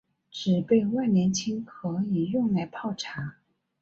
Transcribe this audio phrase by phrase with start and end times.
[0.33, 3.35] 紫背万年青可以用来泡茶。